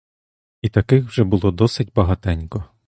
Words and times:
І 0.61 0.69
таких 0.69 1.25
було 1.25 1.49
вже 1.49 1.55
досить 1.57 1.93
багатенько. 1.93 2.65